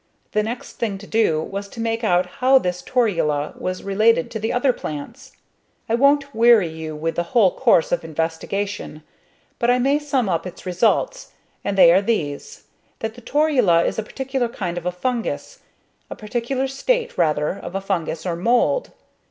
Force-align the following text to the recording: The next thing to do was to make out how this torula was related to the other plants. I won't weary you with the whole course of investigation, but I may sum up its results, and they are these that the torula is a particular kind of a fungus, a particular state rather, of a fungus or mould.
The 0.31 0.41
next 0.41 0.77
thing 0.79 0.97
to 0.97 1.05
do 1.05 1.39
was 1.43 1.69
to 1.69 1.79
make 1.79 2.03
out 2.03 2.25
how 2.41 2.57
this 2.57 2.81
torula 2.81 3.53
was 3.61 3.83
related 3.83 4.31
to 4.31 4.39
the 4.39 4.51
other 4.51 4.73
plants. 4.73 5.33
I 5.87 5.93
won't 5.93 6.33
weary 6.33 6.69
you 6.69 6.95
with 6.95 7.13
the 7.13 7.21
whole 7.37 7.51
course 7.51 7.91
of 7.91 8.03
investigation, 8.03 9.03
but 9.59 9.69
I 9.69 9.77
may 9.77 9.99
sum 9.99 10.27
up 10.27 10.47
its 10.47 10.65
results, 10.65 11.33
and 11.63 11.77
they 11.77 11.91
are 11.93 12.01
these 12.01 12.63
that 12.97 13.13
the 13.13 13.21
torula 13.21 13.85
is 13.85 13.99
a 13.99 14.01
particular 14.01 14.49
kind 14.49 14.75
of 14.79 14.87
a 14.87 14.91
fungus, 14.91 15.59
a 16.09 16.15
particular 16.15 16.67
state 16.67 17.15
rather, 17.15 17.49
of 17.51 17.75
a 17.75 17.79
fungus 17.79 18.25
or 18.25 18.35
mould. 18.35 18.89